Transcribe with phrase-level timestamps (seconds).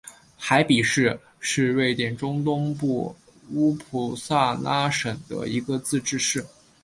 [0.35, 3.15] 海比市是瑞典中东部
[3.51, 6.43] 乌普萨拉省的一个自治市。